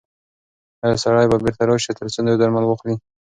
[0.83, 2.95] ایا سړی به بیرته راشي ترڅو نور درمل واخلي؟